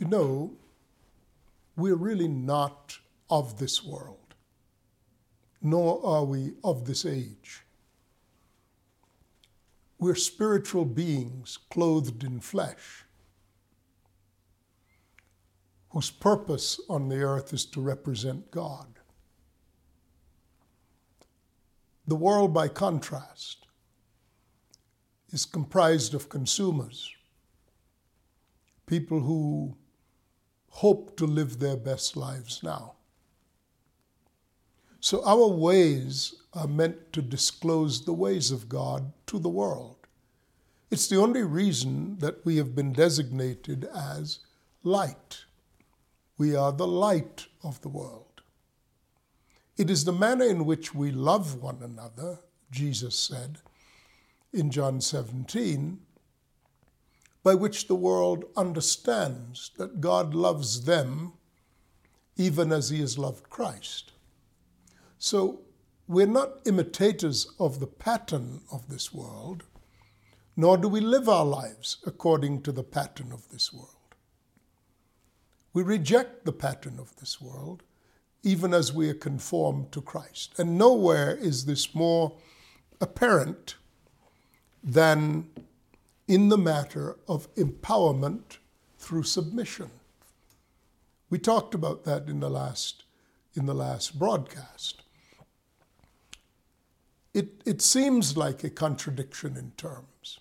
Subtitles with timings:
[0.00, 0.52] You know,
[1.76, 2.98] we're really not
[3.28, 4.34] of this world,
[5.60, 7.60] nor are we of this age.
[9.98, 13.04] We're spiritual beings clothed in flesh,
[15.90, 18.86] whose purpose on the earth is to represent God.
[22.06, 23.66] The world, by contrast,
[25.30, 27.14] is comprised of consumers,
[28.86, 29.76] people who
[30.70, 32.94] hope to live their best lives now.
[35.00, 39.96] So our ways are meant to disclose the ways of God to the world.
[40.90, 44.40] It's the only reason that we have been designated as
[44.82, 45.44] light.
[46.36, 48.42] We are the light of the world.
[49.76, 52.40] It is the manner in which we love one another,
[52.70, 53.58] Jesus said
[54.52, 56.00] in John 17,
[57.42, 61.34] by which the world understands that God loves them
[62.36, 64.12] even as he has loved Christ.
[65.18, 65.60] So
[66.08, 69.64] we're not imitators of the pattern of this world,
[70.56, 73.94] nor do we live our lives according to the pattern of this world.
[75.72, 77.82] We reject the pattern of this world,
[78.42, 80.58] even as we are conformed to Christ.
[80.58, 82.36] And nowhere is this more
[83.00, 83.76] apparent
[84.82, 85.48] than
[86.30, 88.58] in the matter of empowerment
[88.98, 89.90] through submission.
[91.28, 93.02] We talked about that in the last,
[93.54, 95.02] in the last broadcast.
[97.34, 100.38] It, it seems like a contradiction in terms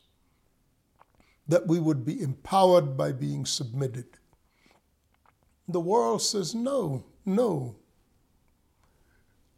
[1.48, 4.20] that we would be empowered by being submitted.
[5.68, 7.78] The world says, no, no.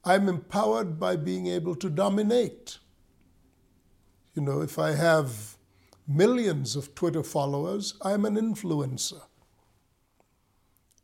[0.05, 2.77] I'm empowered by being able to dominate.
[4.33, 5.57] You know, if I have
[6.07, 9.21] millions of Twitter followers, I'm an influencer.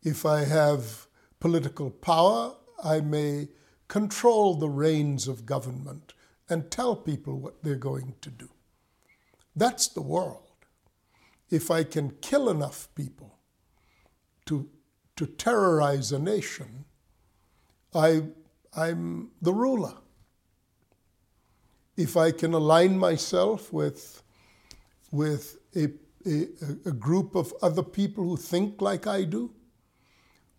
[0.04, 1.08] If I have
[1.40, 3.50] political power, I may
[3.88, 6.14] control the reins of government
[6.50, 8.50] and tell people what they're going to do.
[9.56, 10.44] That's the world.
[11.50, 13.40] If I can kill enough people
[14.46, 14.70] to,
[15.16, 16.86] to terrorize a nation,
[17.94, 18.24] I,
[18.76, 19.94] I'm the ruler
[21.98, 24.22] if I can align myself with,
[25.12, 25.86] with a,
[26.26, 26.48] a,
[26.86, 29.52] a group of other people who think like I do,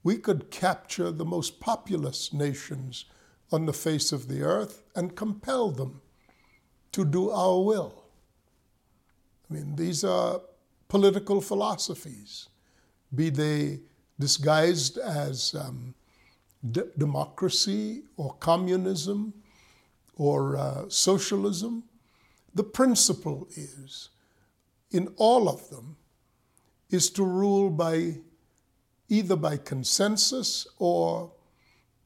[0.02, 3.04] we could capture the most populous nations
[3.50, 6.00] on the face of the earth and compel them
[6.92, 8.04] to do our will.
[9.50, 10.40] I mean, these are
[10.88, 12.48] political philosophies,
[13.14, 13.80] be they
[14.18, 15.94] disguised as um,
[16.70, 19.32] d- democracy or communism
[20.16, 21.84] or uh, socialism.
[22.54, 24.10] The principle is,
[24.90, 25.96] in all of them,
[26.90, 28.14] is to rule by
[29.08, 31.32] either by consensus or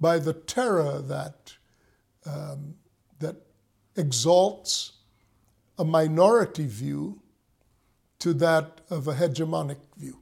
[0.00, 1.54] by the terror that,
[2.26, 2.74] um,
[3.20, 3.36] that
[3.96, 4.92] exalts
[5.78, 7.20] a minority view
[8.18, 10.18] to that of a hegemonic view,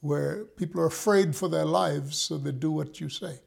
[0.00, 3.40] where people are afraid for their lives, so they do what you say.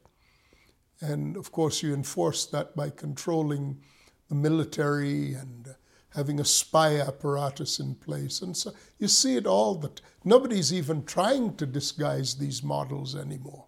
[1.00, 3.80] And of course, you enforce that by controlling
[4.28, 5.74] the military and
[6.14, 8.42] having a spy apparatus in place.
[8.42, 13.66] And so you see it all that nobody's even trying to disguise these models anymore.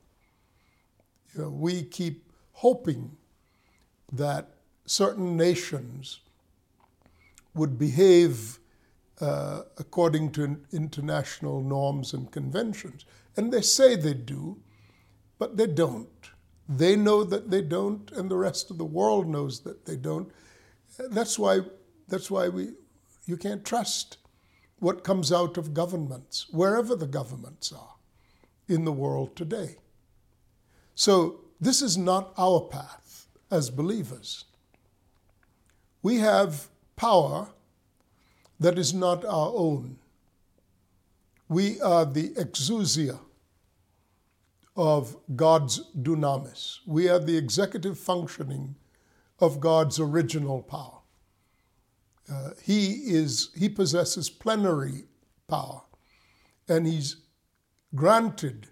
[1.34, 3.16] You know, we keep hoping
[4.12, 4.50] that
[4.86, 6.20] certain nations
[7.54, 8.58] would behave
[9.20, 13.04] uh, according to international norms and conventions.
[13.36, 14.58] And they say they do,
[15.38, 16.08] but they don't.
[16.68, 20.30] They know that they don't, and the rest of the world knows that they don't.
[20.98, 21.60] That's why,
[22.12, 22.68] that's why we,
[23.24, 24.18] you can't trust
[24.80, 27.94] what comes out of governments, wherever the governments are
[28.68, 29.76] in the world today.
[30.94, 34.44] So, this is not our path as believers.
[36.02, 37.48] We have power
[38.60, 39.96] that is not our own.
[41.48, 43.20] We are the exousia
[44.76, 46.80] of God's dunamis.
[46.86, 48.74] We are the executive functioning
[49.38, 51.01] of God's original power.
[52.30, 55.04] Uh, he is he possesses plenary
[55.48, 55.82] power,
[56.68, 57.16] and he's
[57.94, 58.68] granted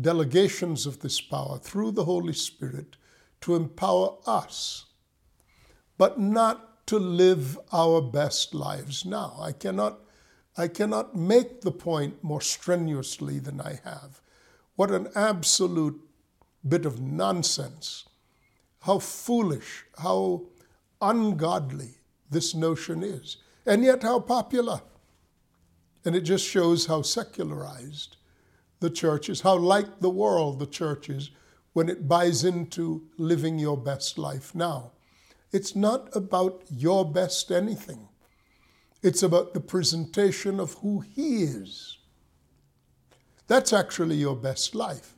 [0.00, 2.96] delegations of this power through the Holy Spirit
[3.40, 4.86] to empower us,
[5.96, 9.36] but not to live our best lives now.
[9.40, 10.00] I cannot,
[10.56, 14.20] I cannot make the point more strenuously than I have.
[14.76, 16.00] What an absolute
[16.66, 18.04] bit of nonsense.
[18.82, 20.42] How foolish, how
[21.00, 21.98] ungodly
[22.30, 24.80] this notion is, and yet how popular.
[26.04, 28.16] And it just shows how secularized
[28.80, 31.30] the church is, how like the world the church is
[31.72, 34.92] when it buys into living your best life now.
[35.52, 38.08] It's not about your best anything.
[39.02, 41.98] It's about the presentation of who He is.
[43.46, 45.14] That's actually your best life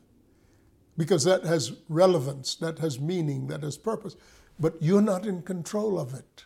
[0.96, 4.16] because that has relevance, that has meaning, that has purpose.
[4.58, 6.44] But you're not in control of it.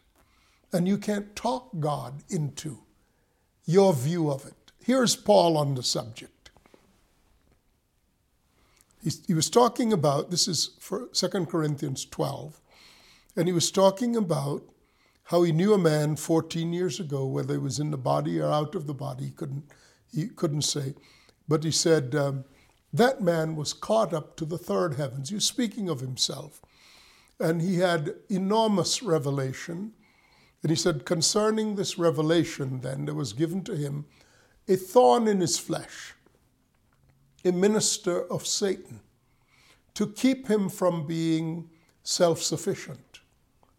[0.72, 2.78] And you can't talk God into
[3.64, 4.72] your view of it.
[4.84, 6.50] Here's Paul on the subject.
[9.02, 12.60] He, he was talking about, this is for 2 Corinthians 12,
[13.36, 14.62] and he was talking about
[15.24, 18.50] how he knew a man 14 years ago, whether he was in the body or
[18.50, 19.64] out of the body, he couldn't,
[20.12, 20.94] he couldn't say.
[21.48, 22.44] But he said, um,
[22.92, 25.30] that man was caught up to the third heavens.
[25.30, 26.60] He was speaking of himself.
[27.40, 29.92] And he had enormous revelation.
[30.62, 34.06] And he said, concerning this revelation, then, there was given to him
[34.68, 36.14] a thorn in his flesh,
[37.44, 39.00] a minister of Satan,
[39.94, 41.68] to keep him from being
[42.04, 43.20] self sufficient,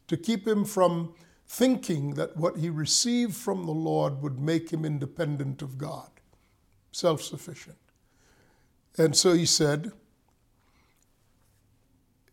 [0.08, 1.14] to keep him from
[1.48, 6.10] thinking that what he received from the Lord would make him independent of God,
[6.92, 7.78] self sufficient.
[8.98, 9.92] And so he said,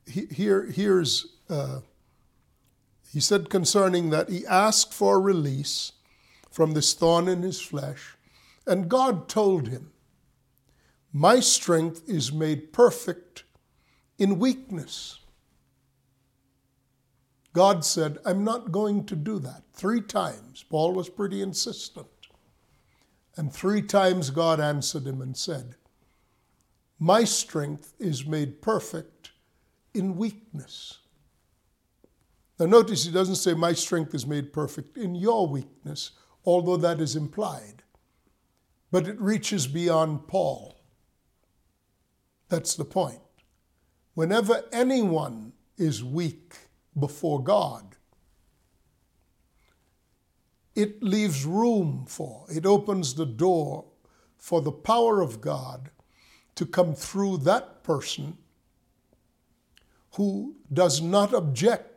[0.06, 1.80] here, here's, uh,
[3.12, 5.92] he said concerning that, he asked for release
[6.50, 8.16] from this thorn in his flesh,
[8.66, 9.90] and God told him,
[11.12, 13.44] My strength is made perfect
[14.18, 15.18] in weakness.
[17.52, 19.62] God said, I'm not going to do that.
[19.72, 20.64] Three times.
[20.68, 22.06] Paul was pretty insistent.
[23.36, 25.74] And three times God answered him and said,
[26.98, 29.32] My strength is made perfect
[29.94, 30.98] in weakness.
[32.60, 36.12] Now, notice he doesn't say, My strength is made perfect in your weakness,
[36.44, 37.82] although that is implied.
[38.92, 40.80] But it reaches beyond Paul.
[42.48, 43.20] That's the point.
[44.14, 46.54] Whenever anyone is weak,
[46.98, 47.96] before God.
[50.74, 53.84] It leaves room for, it opens the door
[54.38, 55.90] for the power of God
[56.54, 58.38] to come through that person
[60.12, 61.89] who does not object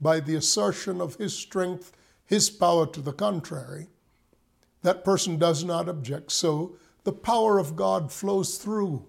[0.00, 1.92] by the assertion of his strength,
[2.24, 3.88] his power to the contrary.
[4.82, 6.32] That person does not object.
[6.32, 9.06] So the power of God flows through.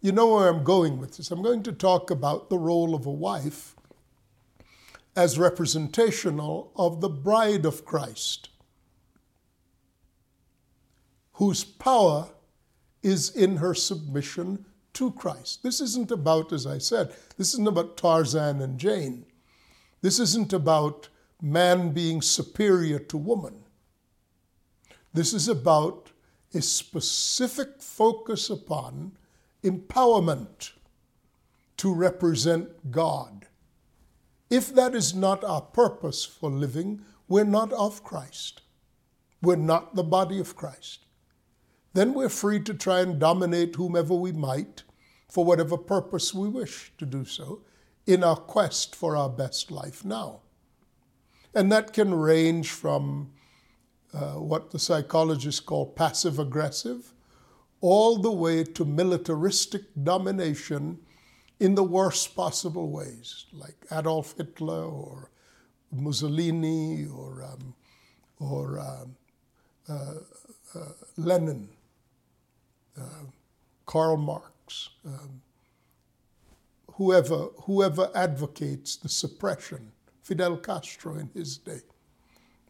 [0.00, 1.30] You know where I'm going with this.
[1.30, 3.76] I'm going to talk about the role of a wife
[5.16, 8.48] as representational of the bride of Christ,
[11.34, 12.28] whose power
[13.02, 15.62] is in her submission to Christ.
[15.62, 19.26] This isn't about, as I said, this isn't about Tarzan and Jane.
[20.02, 21.08] This isn't about
[21.42, 23.64] man being superior to woman.
[25.12, 26.10] This is about
[26.54, 29.12] a specific focus upon
[29.62, 30.72] empowerment
[31.76, 33.46] to represent God.
[34.48, 38.62] If that is not our purpose for living, we're not of Christ.
[39.42, 41.04] We're not the body of Christ.
[41.92, 44.82] Then we're free to try and dominate whomever we might
[45.28, 47.62] for whatever purpose we wish to do so
[48.10, 50.40] in our quest for our best life now.
[51.54, 53.30] And that can range from
[54.12, 57.12] uh, what the psychologists call passive aggressive
[57.80, 60.98] all the way to militaristic domination
[61.60, 65.30] in the worst possible ways, like Adolf Hitler or
[65.92, 67.74] Mussolini or, um,
[68.38, 69.16] or um,
[69.88, 70.14] uh,
[70.74, 71.68] uh, Lenin,
[72.98, 73.24] uh,
[73.86, 75.42] Karl Marx, um,
[77.00, 79.90] whoever, whoever advocates the suppression,
[80.22, 81.80] Fidel Castro in his day,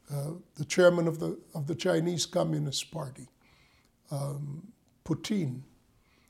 [0.09, 3.27] uh, the chairman of the, of the Chinese Communist Party,
[4.13, 4.69] um,
[5.05, 5.63] Putin,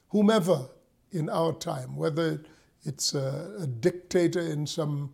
[0.08, 0.66] whomever
[1.12, 2.42] in our time, whether
[2.84, 5.12] it's a, a dictator in some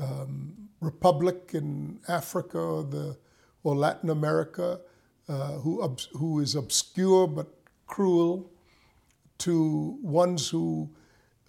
[0.00, 3.16] um, republic in Africa or, the,
[3.62, 4.80] or Latin America
[5.28, 7.54] uh, who, who is obscure but
[7.86, 8.50] cruel,
[9.38, 10.90] to ones who,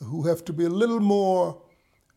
[0.04, 1.62] who have to be a little more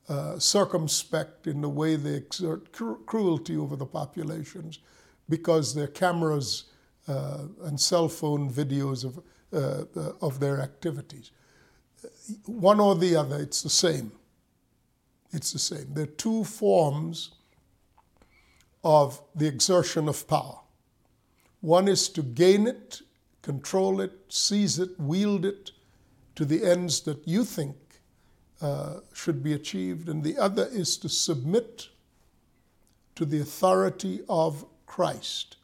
[0.08, 4.80] uh, circumspect in the way they exert cru- cruelty over the populations
[5.28, 6.64] because their cameras
[7.08, 9.22] uh, and cell phone videos of,
[9.52, 11.30] uh, of their activities.
[12.46, 14.12] One or the other, it's the same.
[15.32, 15.94] It's the same.
[15.94, 17.30] There are two forms
[18.82, 20.58] of the exertion of power.
[21.60, 23.02] One is to gain it,
[23.42, 25.70] control it, seize it, wield it
[26.36, 27.76] to the ends that you think
[28.60, 31.88] uh, should be achieved, and the other is to submit
[33.14, 35.56] to the authority of Christ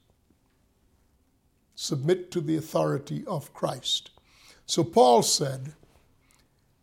[1.77, 4.11] submit to the authority of Christ.
[4.65, 5.75] So Paul said,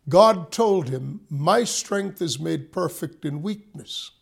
[0.08, 4.12] God told him, My strength is made perfect in weakness.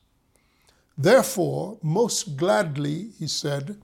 [0.97, 3.81] Therefore, most gladly, he said,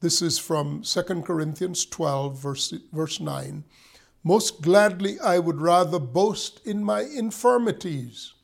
[0.00, 3.64] this is from 2 Corinthians 12, verse, verse 9,
[4.26, 8.34] most gladly I would rather boast in my infirmities,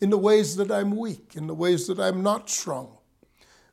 [0.00, 2.98] in the ways that I'm weak, in the ways that I'm not strong,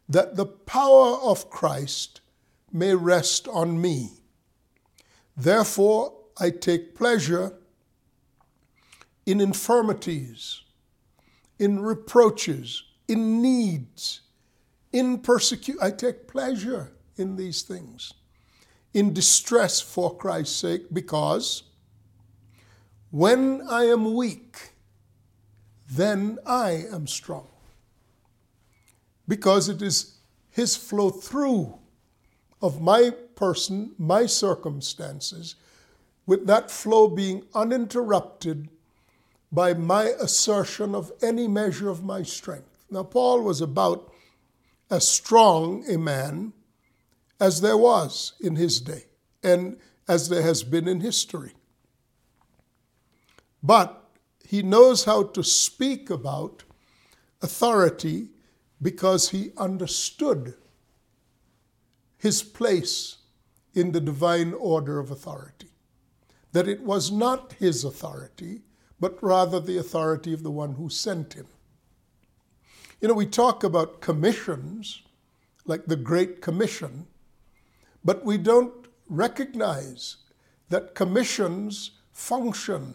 [0.10, 2.22] that the power of Christ
[2.72, 4.10] may rest on me.
[5.38, 7.54] Therefore, I take pleasure
[9.28, 10.64] in infirmities,
[11.60, 14.22] in reproaches, in needs,
[14.92, 15.80] in persecution.
[15.80, 18.14] I take pleasure in these things,
[18.96, 21.64] in distress for Christ's sake, because
[23.12, 24.72] when I am weak,
[25.92, 27.48] then I am strong.
[29.28, 31.78] Because it is His flow through
[32.62, 35.56] of my person, my circumstances,
[36.26, 38.70] with that flow being uninterrupted
[39.52, 42.86] by my assertion of any measure of my strength.
[42.90, 44.10] Now, Paul was about
[44.90, 46.54] as strong a man
[47.40, 49.06] as there was in his day
[49.44, 49.78] and
[50.08, 51.54] as there has been in history.
[53.62, 54.04] But
[54.48, 56.64] he knows how to speak about
[57.42, 58.30] authority
[58.82, 60.54] because he understood
[62.18, 63.18] his place
[63.74, 65.70] in the divine order of authority.
[66.52, 68.62] That it was not his authority,
[69.00, 71.48] but rather the authority of the one who sent him.
[73.02, 75.02] You know, we talk about commissions,
[75.66, 77.08] like the Great Commission,
[78.06, 80.18] but we don't recognize
[80.70, 82.94] that commissions function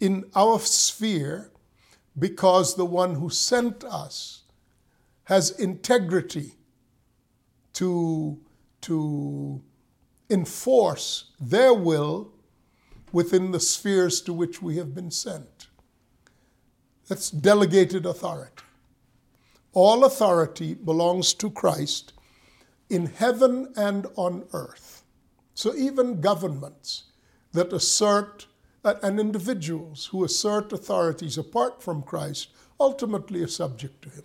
[0.00, 1.52] in our sphere
[2.18, 4.42] because the one who sent us
[5.24, 6.54] has integrity
[7.74, 8.40] to,
[8.80, 9.62] to
[10.28, 12.32] enforce their will
[13.12, 15.68] within the spheres to which we have been sent.
[17.08, 18.62] That's delegated authority.
[19.74, 22.14] All authority belongs to Christ
[22.92, 25.02] in heaven and on earth.
[25.54, 27.04] So even governments
[27.52, 28.46] that assert,
[28.84, 34.24] and individuals who assert authorities apart from Christ ultimately are subject to him.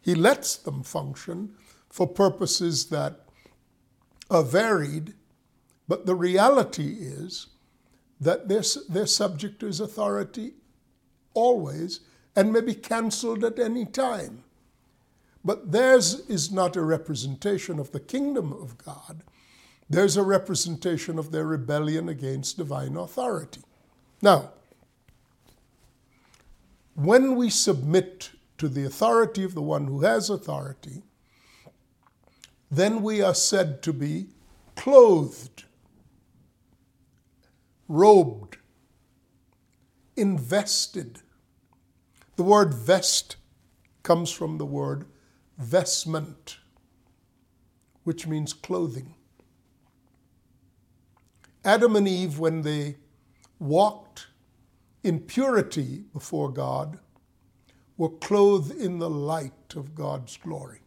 [0.00, 1.54] He lets them function
[1.90, 3.20] for purposes that
[4.30, 5.14] are varied,
[5.86, 7.48] but the reality is
[8.20, 10.54] that they're, they're subject to his authority
[11.34, 12.00] always
[12.34, 14.44] and may be cancelled at any time.
[15.46, 19.22] But theirs is not a representation of the kingdom of God.
[19.88, 23.60] There's a representation of their rebellion against divine authority.
[24.20, 24.50] Now,
[26.96, 31.04] when we submit to the authority of the one who has authority,
[32.68, 34.30] then we are said to be
[34.74, 35.62] clothed,
[37.86, 38.56] robed,
[40.16, 41.20] invested.
[42.34, 43.36] The word vest
[44.02, 45.06] comes from the word
[45.58, 46.58] vestment,
[48.04, 49.14] which means clothing.
[51.64, 52.96] Adam and Eve, when they
[53.58, 54.28] walked
[55.02, 56.98] in purity before God,
[57.96, 60.80] were clothed in the light of God's glory.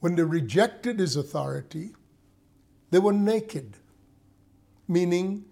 [0.00, 1.94] When they rejected his authority,
[2.90, 3.76] they were naked,
[4.88, 5.44] meaning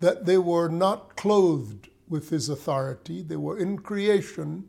[0.00, 3.22] that they were not clothed with his authority.
[3.22, 4.68] They were in creation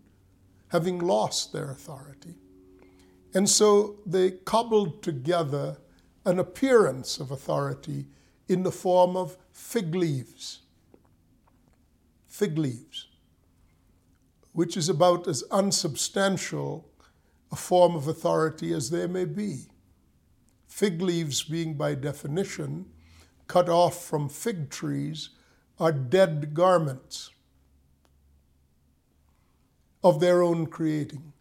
[0.70, 2.36] having lost their authority.
[3.34, 5.78] And so they cobbled together
[6.26, 8.08] an appearance of authority
[8.48, 10.60] in the form of fig leaves.
[12.28, 13.08] Fig leaves,
[14.52, 16.90] which is about as unsubstantial
[17.52, 19.68] a form of authority as there may be.
[20.68, 22.86] Fig leaves, being by definition
[23.48, 25.30] cut off from fig trees,
[25.80, 27.32] are dead garments
[30.04, 31.34] of their own creating.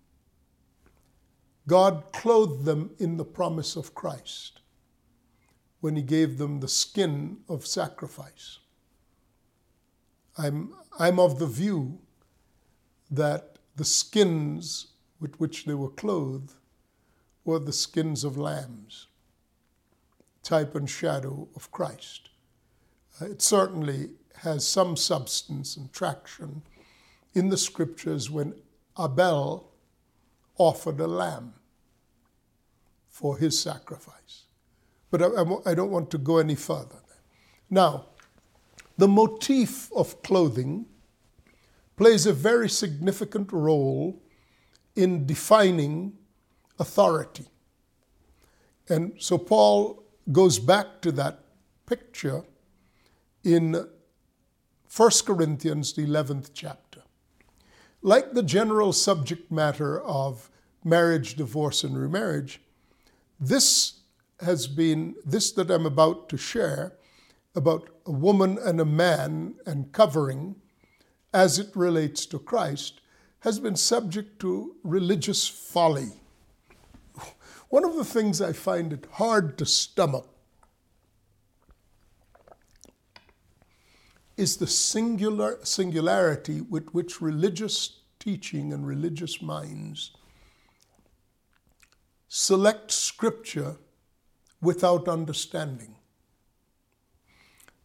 [1.66, 4.60] God clothed them in the promise of Christ
[5.80, 8.58] when he gave them the skin of sacrifice.
[10.38, 11.98] I'm, I'm of the view
[13.10, 14.88] that the skins
[15.20, 16.54] with which they were clothed
[17.44, 19.06] were the skins of lambs,
[20.42, 22.30] type and shadow of Christ.
[23.20, 24.10] Uh, it certainly
[24.42, 26.62] has some substance and traction
[27.36, 28.54] in the scriptures when
[28.98, 29.70] Abel
[30.56, 31.52] offered a lamb
[33.08, 34.44] for his sacrifice.
[35.10, 37.02] But I, I, don't want to go any further.
[37.68, 38.06] Now,
[38.96, 40.86] the motif of clothing
[41.96, 44.22] plays a very significant role
[44.94, 46.14] in defining
[46.78, 47.48] authority.
[48.88, 50.02] And so Paul
[50.32, 51.40] goes back to that
[51.84, 52.44] picture
[53.44, 53.74] in
[54.96, 56.85] 1 Corinthians, the 11th chapter.
[58.02, 60.50] Like the general subject matter of
[60.84, 62.60] marriage, divorce, and remarriage,
[63.40, 64.00] this
[64.40, 66.92] has been, this that I'm about to share
[67.54, 70.56] about a woman and a man and covering
[71.32, 73.00] as it relates to Christ
[73.40, 76.12] has been subject to religious folly.
[77.68, 80.28] One of the things I find it hard to stomach
[84.36, 90.12] is the singular singularity with which religious teaching and religious minds
[92.28, 93.76] select scripture
[94.60, 95.94] without understanding.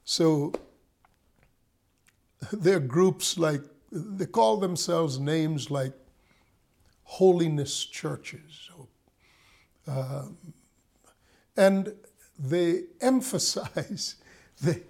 [0.03, 0.53] So
[2.51, 5.93] there are groups like, they call themselves names like
[7.03, 8.69] holiness churches.
[9.87, 10.23] Uh,
[11.55, 11.93] and
[12.39, 14.15] they emphasize,
[14.61, 14.81] they,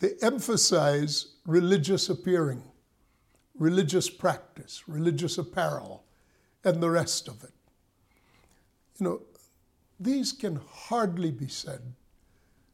[0.00, 2.62] they emphasize religious appearing,
[3.58, 6.04] religious practice, religious apparel,
[6.64, 7.52] and the rest of it.
[8.98, 9.22] You know,
[9.98, 11.80] these can hardly be said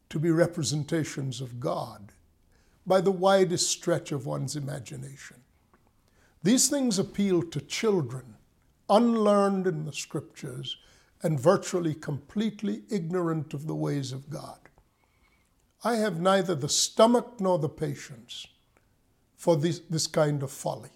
[0.09, 2.11] to be representations of God
[2.85, 5.37] by the widest stretch of one's imagination.
[6.43, 8.35] These things appeal to children,
[8.87, 10.77] unlearned in the scriptures
[11.23, 14.59] and virtually completely ignorant of the ways of God.
[15.85, 18.47] I have neither the stomach nor the patience
[19.35, 20.89] for this, this kind of folly.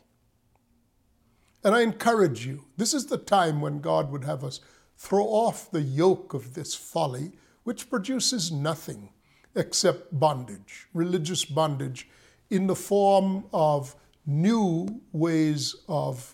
[1.64, 4.62] And I encourage you, this is the time when God would have us
[4.98, 9.10] throw off the yoke of this folly, which produces nothing
[9.56, 12.10] except bondage, religious bondage,
[12.50, 16.34] in the form of new ways of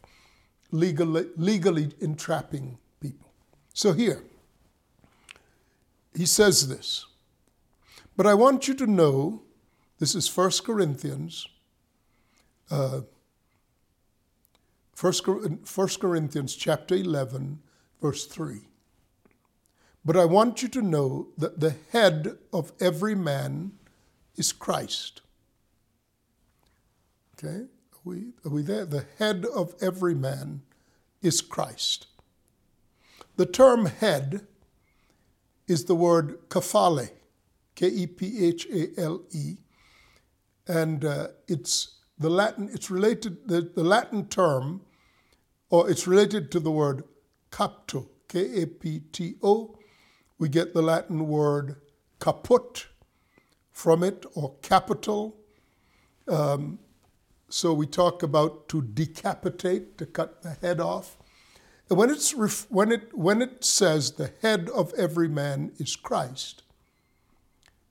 [0.72, 3.34] legally, legally entrapping people.
[3.74, 4.24] So here,
[6.16, 7.06] he says this.
[8.18, 9.44] But I want you to know,
[10.00, 11.48] this is 1 Corinthians,
[12.72, 13.02] uh,
[15.00, 15.14] 1
[16.00, 17.60] Corinthians chapter 11,
[18.02, 18.62] verse 3.
[20.06, 23.74] But I want you to know that the head of every man
[24.36, 25.22] is Christ.
[27.34, 27.64] Okay?
[27.66, 28.86] Are we, are we there?
[28.86, 30.62] The head of every man
[31.22, 32.08] is Christ.
[33.36, 34.48] The term head
[35.68, 37.10] is the word kephale,
[37.76, 39.58] K E P H A L E,
[40.68, 44.82] and uh, it's the Latin, it's related, the, the Latin term,
[45.70, 47.04] or it's related to the word
[47.52, 49.78] capto, K A P T O.
[50.38, 51.76] We get the Latin word
[52.20, 52.88] caput
[53.72, 55.38] from it, or capital.
[56.28, 56.80] Um,
[57.50, 61.18] so we talk about to decapitate, to cut the head off.
[61.90, 62.32] And when, it's
[62.70, 66.64] when, it, when it says the head of every man is Christ,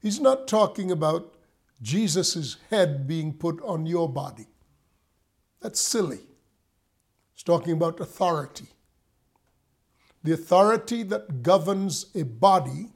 [0.05, 1.35] he's not talking about
[1.83, 4.47] Jesus' head being put on your body.
[5.61, 6.21] That's silly.
[7.33, 8.69] He's talking about authority
[10.25, 12.89] the authority that governs a body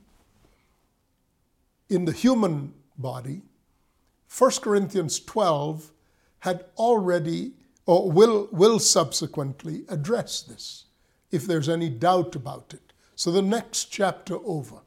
[1.90, 3.42] in the human body,
[4.36, 5.92] 1 Corinthians 12
[6.40, 7.52] had already
[7.84, 10.86] or will, will subsequently address this
[11.30, 12.92] if there's any doubt about it.
[13.14, 14.80] So the next chapter over,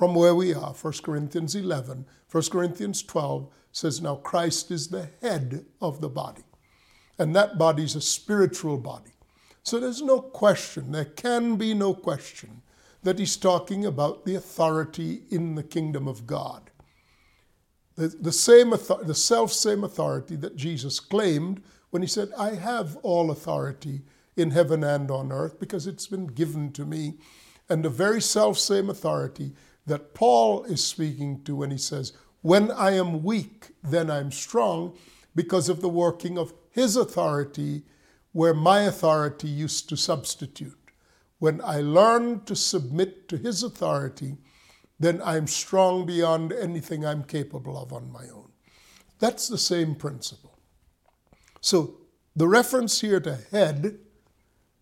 [0.00, 5.10] from where we are, 1 Corinthians 11, 1 Corinthians 12 says, Now Christ is the
[5.20, 6.44] head of the body.
[7.18, 9.10] And that body is a spiritual body.
[9.62, 12.62] So there's no question, there can be no question,
[13.02, 16.70] that he's talking about the authority in the kingdom of God.
[17.96, 22.96] The, the, same the self same authority that Jesus claimed when he said, I have
[23.02, 24.00] all authority
[24.34, 27.18] in heaven and on earth because it's been given to me.
[27.68, 29.52] And the very self same authority
[29.86, 32.12] that Paul is speaking to when he says,
[32.42, 34.96] When I am weak, then I'm strong,
[35.34, 37.84] because of the working of his authority
[38.32, 40.78] where my authority used to substitute.
[41.38, 44.36] When I learn to submit to his authority,
[44.98, 48.50] then I'm strong beyond anything I'm capable of on my own.
[49.18, 50.58] That's the same principle.
[51.60, 51.96] So
[52.36, 53.98] the reference here to head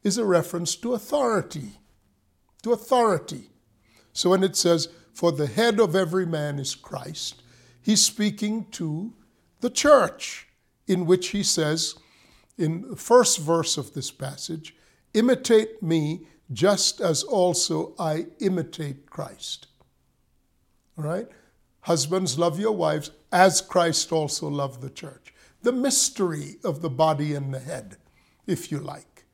[0.02, 1.78] is a reference to authority.
[2.62, 3.50] To authority.
[4.18, 7.40] So when it says, For the head of every man is Christ,
[7.80, 9.12] he's speaking to
[9.60, 10.48] the church,
[10.88, 11.94] in which he says,
[12.56, 14.74] in the first verse of this passage,
[15.14, 19.68] imitate me just as also I imitate Christ.
[20.98, 21.28] All right?
[21.82, 25.32] Husbands, love your wives as Christ also loved the church.
[25.62, 27.98] The mystery of the body and the head,
[28.48, 29.26] if you like.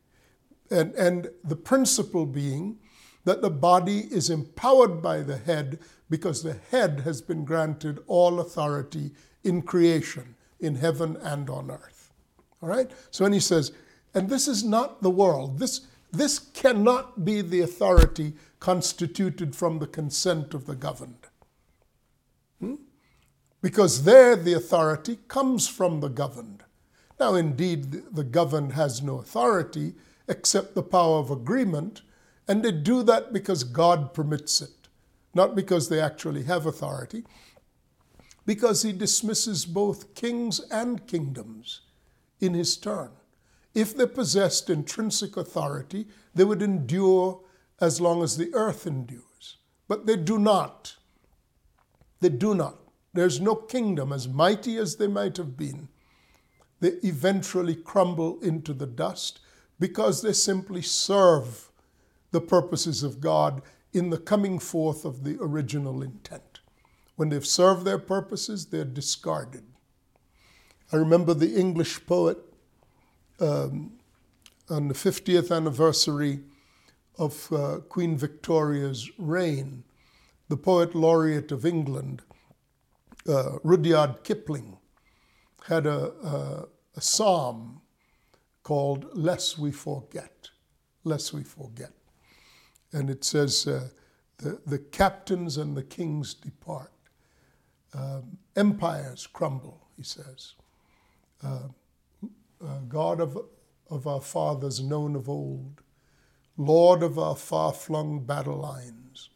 [0.71, 2.81] And, and the principle being
[3.25, 5.79] that the body is empowered by the head
[6.11, 12.13] because the head has been granted all authority in creation, in heaven and on earth.
[12.63, 12.91] All right?
[13.11, 13.73] So when he says,
[14.15, 19.87] and this is not the world, this, this cannot be the authority constituted from the
[19.87, 21.27] consent of the governed.
[22.61, 22.77] Hmm?
[23.61, 26.63] Because there the authority comes from the governed.
[27.19, 29.95] Now, indeed, the governed has no authority
[30.29, 32.03] except the power of agreement,
[32.47, 34.89] and they do that because God permits it,
[35.35, 37.25] not because they actually have authority,
[38.47, 41.83] because He dismisses both kings and kingdoms
[42.41, 43.11] in His turn.
[43.75, 47.41] If they possessed intrinsic authority, they would endure
[47.81, 49.57] as long as the earth endures.
[49.89, 50.97] But they do not.
[52.21, 52.79] They do not.
[53.13, 55.89] There's no kingdom, as mighty as they might have been,
[56.81, 59.41] they eventually crumble into the dust
[59.79, 61.71] because they simply serve
[62.35, 66.59] the purposes of God in the coming forth of the original intent.
[67.15, 69.63] When they've served their purposes, they're discarded.
[70.93, 72.39] I remember the English poet
[73.39, 73.93] um,
[74.69, 76.41] on the 50th anniversary
[77.19, 79.85] of uh, Queen Victoria's reign,
[80.49, 82.23] the poet laureate of England,
[83.29, 84.77] uh, Rudyard Kipling,
[85.69, 86.67] had a, a,
[86.97, 87.81] a psalm
[88.65, 90.49] called Lest We Forget.
[91.05, 91.93] Lest We Forget.
[92.95, 93.89] And it says, uh,
[94.39, 96.93] the, the captains and the kings depart.
[97.93, 100.55] Um, empires crumble, he says.
[101.43, 101.69] Uh,
[102.65, 103.37] uh, God of,
[103.91, 105.83] of our fathers, known of old,
[106.57, 109.31] Lord of our far flung battle lines,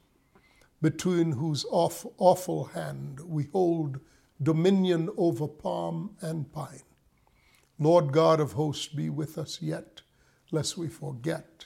[0.80, 3.98] between whose awful, awful hand we hold
[4.40, 6.82] dominion over palm and pine.
[7.78, 10.02] Lord God of hosts, be with us yet,
[10.52, 11.57] lest we forget,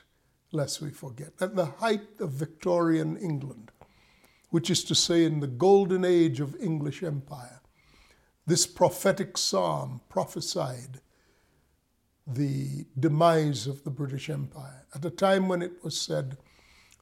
[0.53, 1.33] lest we forget.
[1.41, 3.71] At the height of Victorian England,
[4.51, 7.61] which is to say, in the golden age of English empire,
[8.47, 11.01] this prophetic psalm prophesied
[12.27, 14.87] the demise of the British Empire.
[14.95, 16.37] At a time when it was said,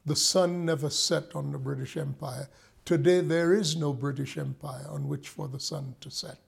[0.05, 2.49] the sun never set on the British Empire.
[2.85, 6.39] Today there is no British Empire on which for the sun to set.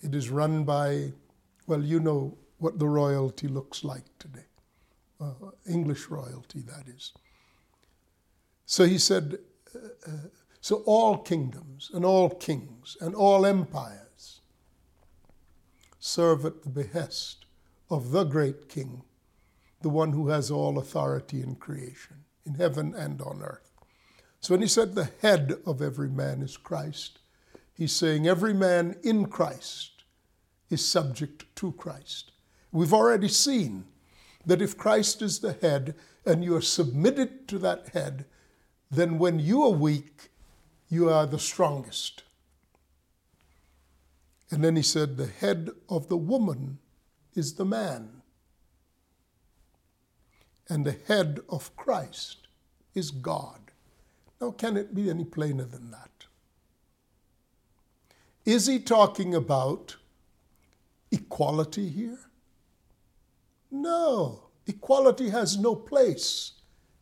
[0.00, 1.12] It is run by,
[1.66, 4.47] well, you know what the royalty looks like today.
[5.20, 5.32] Uh,
[5.68, 7.12] English royalty, that is.
[8.66, 9.38] So he said,
[9.74, 10.10] uh, uh,
[10.60, 14.40] so all kingdoms and all kings and all empires
[15.98, 17.46] serve at the behest
[17.90, 19.02] of the great King,
[19.82, 23.72] the one who has all authority in creation, in heaven and on earth.
[24.40, 27.18] So when he said the head of every man is Christ,
[27.74, 30.04] he's saying every man in Christ
[30.70, 32.30] is subject to Christ.
[32.70, 33.84] We've already seen
[34.48, 38.24] that if Christ is the head and you are submitted to that head,
[38.90, 40.30] then when you are weak,
[40.88, 42.22] you are the strongest.
[44.50, 46.78] And then he said, The head of the woman
[47.34, 48.22] is the man,
[50.66, 52.48] and the head of Christ
[52.94, 53.60] is God.
[54.40, 56.24] Now, can it be any plainer than that?
[58.46, 59.96] Is he talking about
[61.12, 62.20] equality here?
[63.70, 66.52] No, equality has no place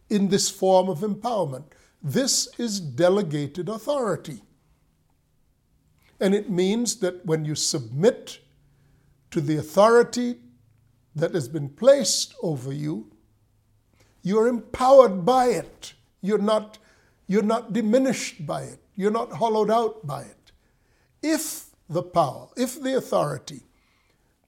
[0.08, 1.64] in this form of empowerment.
[2.02, 4.42] This is delegated authority.
[6.20, 8.40] And it means that when you submit
[9.30, 10.36] to the authority
[11.14, 13.10] that has been placed over you,
[14.22, 15.94] you're empowered by it.
[16.20, 16.78] You're not,
[17.26, 18.78] you're not diminished by it.
[18.94, 20.52] You're not hollowed out by it.
[21.22, 23.62] If the power, if the authority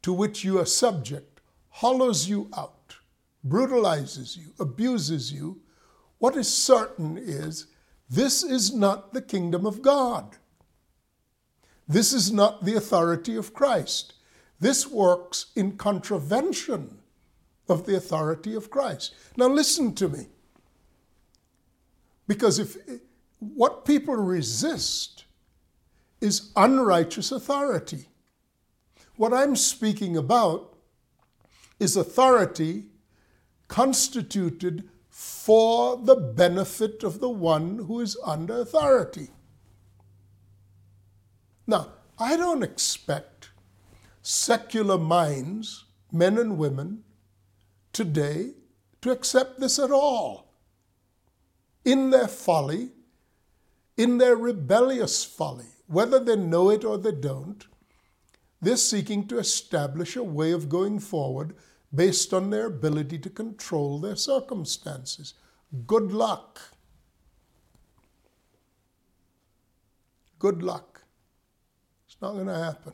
[0.02, 1.37] to which you are subject
[1.70, 2.96] hollows you out,
[3.44, 5.60] brutalizes you, abuses you,
[6.18, 7.66] what is certain is
[8.10, 10.36] this is not the kingdom of God.
[11.86, 14.14] This is not the authority of Christ.
[14.60, 16.98] This works in contravention
[17.68, 19.14] of the authority of Christ.
[19.36, 20.26] Now, listen to me.
[22.26, 22.76] Because if
[23.38, 25.24] what people resist
[26.20, 28.08] is unrighteous authority,
[29.16, 30.74] what I'm speaking about
[31.78, 32.86] is authority
[33.68, 39.28] constituted for the benefit of the one who is under authority.
[41.66, 41.88] Now,
[42.18, 43.50] I don't expect
[44.22, 47.04] secular minds, men and women,
[47.92, 48.52] today
[49.00, 50.54] to accept this at all.
[51.84, 52.90] In their folly,
[53.96, 57.66] in their rebellious folly, whether they know it or they don't,
[58.60, 61.54] they're seeking to establish a way of going forward
[61.94, 65.34] based on their ability to control their circumstances.
[65.86, 66.60] good luck.
[70.38, 71.02] Good luck.
[72.06, 72.92] It's not going to happen.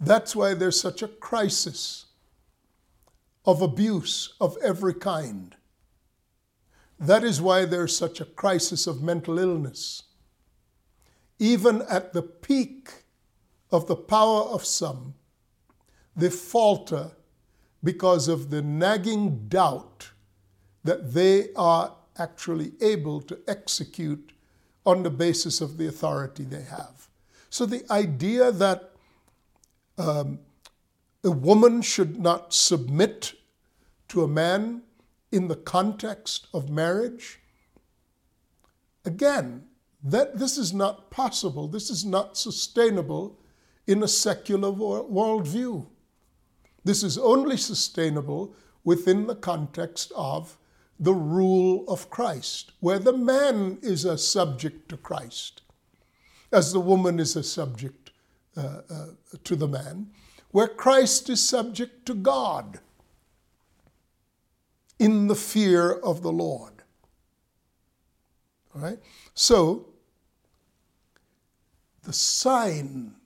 [0.00, 2.06] That's why there's such a crisis
[3.44, 5.54] of abuse of every kind.
[6.98, 10.02] That is why there's such a crisis of mental illness.
[11.38, 13.04] Even at the peak
[13.70, 15.14] of the power of some,
[16.16, 17.12] they falter
[17.82, 20.10] because of the nagging doubt
[20.84, 24.32] that they are actually able to execute
[24.84, 27.08] on the basis of the authority they have.
[27.50, 28.92] So the idea that
[29.98, 30.38] um,
[31.24, 33.34] a woman should not submit
[34.08, 34.82] to a man
[35.32, 37.40] in the context of marriage,
[39.04, 39.64] again,
[40.02, 41.66] that this is not possible.
[41.66, 43.38] This is not sustainable
[43.86, 45.86] in a secular worldview.
[46.86, 50.56] This is only sustainable within the context of
[51.00, 55.62] the rule of Christ, where the man is a subject to Christ,
[56.52, 58.12] as the woman is a subject
[58.56, 59.06] uh, uh,
[59.42, 60.12] to the man,
[60.52, 62.78] where Christ is subject to God
[65.00, 66.84] in the fear of the Lord.
[68.76, 69.00] All right?
[69.34, 69.86] So,
[72.04, 73.16] the sign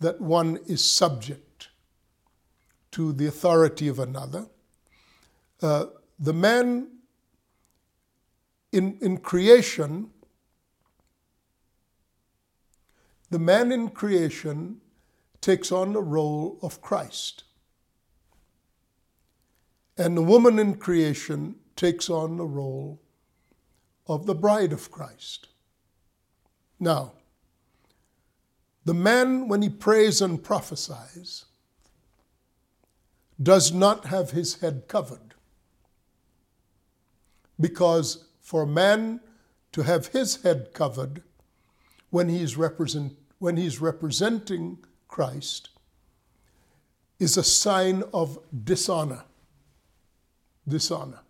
[0.00, 1.53] that one is subject
[2.94, 4.46] to the authority of another,
[5.62, 5.86] uh,
[6.20, 6.86] the man
[8.70, 10.10] in, in creation,
[13.30, 14.80] the man in creation
[15.40, 17.42] takes on the role of Christ.
[19.98, 23.00] And the woman in creation takes on the role
[24.06, 25.48] of the bride of Christ.
[26.78, 27.14] Now,
[28.84, 31.46] the man, when he prays and prophesies,
[33.42, 35.34] does not have his head covered.
[37.60, 39.20] Because for man
[39.72, 41.22] to have his head covered
[42.10, 45.70] when he's, represent, when he's representing Christ
[47.18, 49.24] is a sign of dishonor.
[50.66, 51.20] Dishonor.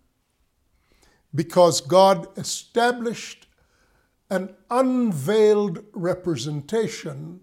[1.33, 3.47] Because God established
[4.29, 7.41] an unveiled representation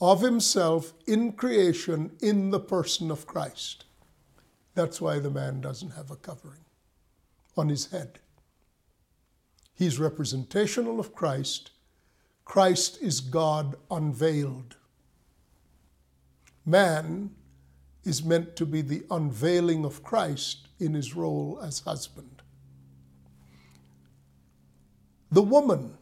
[0.00, 3.84] of himself in creation in the person of Christ.
[4.74, 6.64] That's why the man doesn't have a covering
[7.56, 8.18] on his head.
[9.74, 11.70] He's representational of Christ.
[12.44, 14.76] Christ is God unveiled.
[16.64, 17.30] Man
[18.04, 22.42] is meant to be the unveiling of Christ in his role as husband.
[25.30, 25.96] The woman,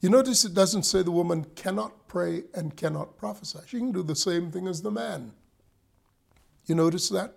[0.00, 3.60] you notice it doesn't say the woman cannot pray and cannot prophesy.
[3.66, 5.32] She can do the same thing as the man.
[6.66, 7.36] You notice that?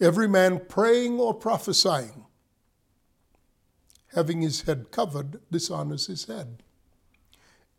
[0.00, 2.26] Every man praying or prophesying,
[4.14, 6.62] having his head covered, dishonors his head.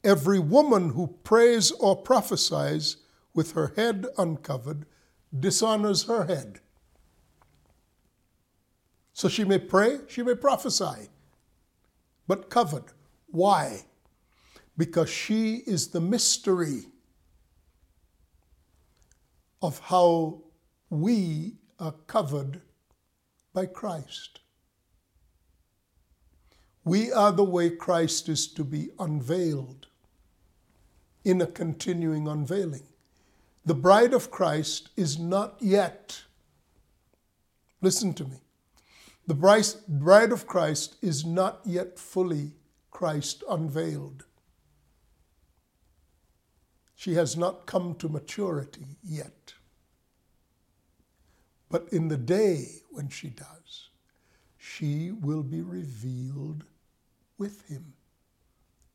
[0.04, 2.98] Every woman who prays or prophesies
[3.34, 4.86] with her head uncovered
[5.38, 6.60] dishonors her head.
[9.14, 11.10] So she may pray, she may prophesy,
[12.28, 12.86] but covered.
[13.28, 13.87] Why?
[14.78, 16.86] Because she is the mystery
[19.62, 20.44] of how
[20.90, 22.62] we are covered
[23.54, 24.42] by Christ.
[26.84, 29.88] We are the way Christ is to be unveiled
[31.26, 32.84] in a continuing unveiling.
[33.66, 36.22] The bride of Christ is not yet,
[37.82, 38.38] listen to me,
[39.26, 42.54] the bride of Christ is not yet fully
[42.92, 44.24] Christ unveiled.
[46.98, 49.54] She has not come to maturity yet.
[51.70, 53.90] But in the day when she does,
[54.58, 56.64] she will be revealed
[57.38, 57.94] with him.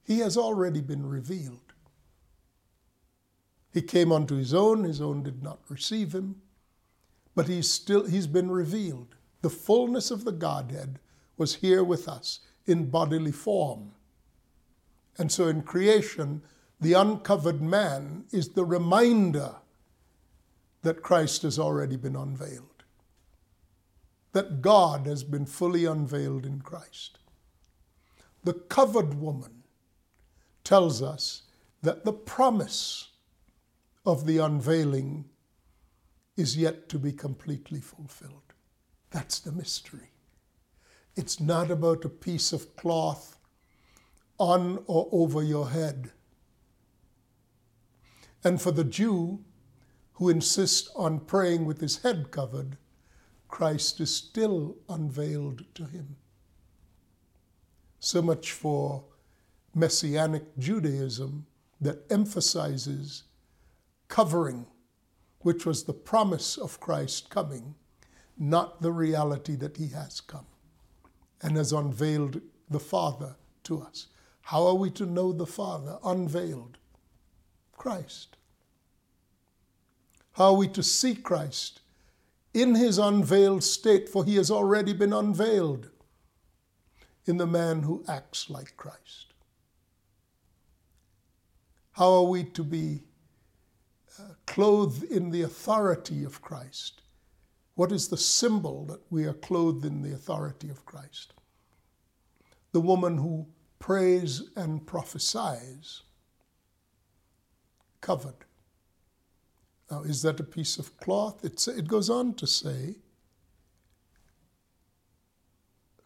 [0.03, 1.75] He has already been revealed.
[3.73, 6.43] He came unto his own, his own did not receive him,
[7.37, 9.15] but he's still he's been revealed.
[9.43, 10.99] The fullness of the Godhead
[11.37, 13.93] was here with us in bodily form.
[15.19, 16.43] And so in creation,
[16.83, 19.55] the uncovered man is the reminder
[20.83, 22.83] that Christ has already been unveiled,
[24.33, 27.21] that God has been fully unveiled in Christ.
[28.43, 29.63] The covered woman
[30.65, 31.43] tells us
[31.83, 33.11] that the promise
[34.05, 35.27] of the unveiling
[36.37, 38.55] is yet to be completely fulfilled.
[39.11, 40.11] That's the mystery.
[41.15, 43.37] It's not about a piece of cloth
[44.39, 46.11] on or over your head.
[48.45, 49.45] And for the Jew
[50.15, 52.77] who insists on praying with his head covered,
[53.49, 56.17] Christ is still unveiled to him.
[58.01, 59.05] So much for
[59.75, 61.47] Messianic Judaism
[61.81, 63.25] that emphasizes
[64.09, 64.67] covering,
[65.41, 67.75] which was the promise of Christ coming,
[68.39, 70.47] not the reality that he has come
[71.43, 74.09] and has unveiled the Father to us.
[74.43, 76.79] How are we to know the Father unveiled?
[77.83, 78.37] Christ.
[80.35, 81.81] How are we to see Christ?
[82.55, 85.91] In his unveiled state, for he has already been unveiled
[87.27, 89.35] in the man who acts like Christ.
[91.91, 93.03] How are we to be
[94.17, 97.03] uh, clothed in the authority of Christ?
[97.75, 101.35] What is the symbol that we are clothed in the authority of Christ?
[102.71, 103.49] The woman who
[103.81, 106.03] prays and prophesies,
[108.03, 108.45] covered.
[109.91, 111.43] Now, is that a piece of cloth?
[111.43, 112.97] It's, it goes on to say,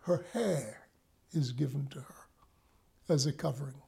[0.03, 0.87] her hair
[1.33, 2.15] is given to her
[3.09, 3.83] as a covering.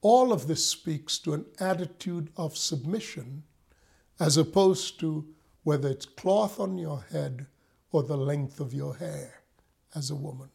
[0.00, 3.42] All of this speaks to an attitude of submission
[4.20, 5.26] as opposed to
[5.62, 7.46] whether it's cloth on your head
[7.90, 9.42] or the length of your hair
[9.94, 10.50] as a woman.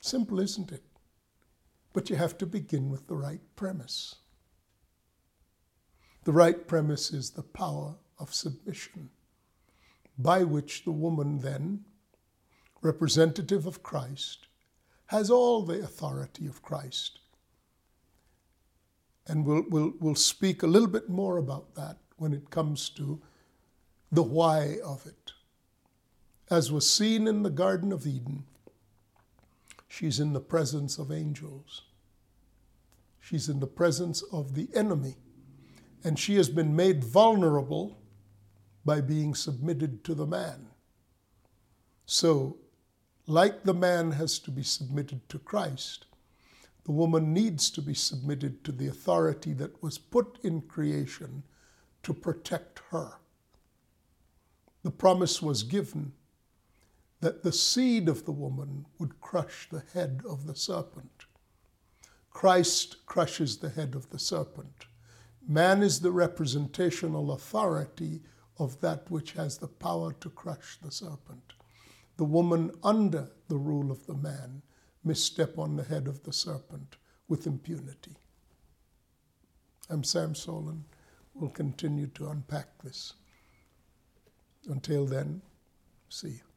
[0.00, 0.82] Simple, isn't it?
[1.92, 4.16] But you have to begin with the right premise.
[6.24, 9.10] The right premise is the power of submission,
[10.18, 11.84] by which the woman then,
[12.82, 14.46] representative of Christ,
[15.06, 17.20] has all the authority of Christ.
[19.26, 23.20] And we'll, we'll, we'll speak a little bit more about that when it comes to
[24.10, 25.32] the why of it.
[26.50, 28.44] As was seen in the Garden of Eden,
[29.98, 31.82] she's in the presence of angels.
[33.18, 35.16] She's in the presence of the enemy.
[36.04, 37.98] And she has been made vulnerable
[38.84, 40.68] by being submitted to the man.
[42.06, 42.58] So
[43.26, 46.06] like the man has to be submitted to Christ,
[46.84, 51.42] the woman needs to be submitted to the authority that was put in creation
[52.04, 53.14] to protect her.
[54.84, 56.12] The promise was given
[57.20, 61.26] that the seed of the woman would crush the head of the serpent.
[62.30, 64.86] Christ crushes the head of the serpent.
[65.46, 68.22] Man is the representational authority
[68.58, 71.54] of that which has the power to crush the serpent
[72.18, 74.60] the woman under the rule of the man
[75.04, 76.96] misstep on the head of the serpent
[77.28, 78.16] with impunity.
[79.88, 80.82] I'm Sam Soleyn.
[81.32, 83.14] We'll continue to unpack this.
[84.66, 85.40] Until then,
[86.08, 86.47] see you.